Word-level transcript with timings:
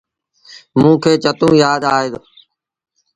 موݩ 0.79 0.99
کي 1.03 1.13
چتو 1.23 1.49
يآد 1.61 1.81
اهي۔ 1.91 2.07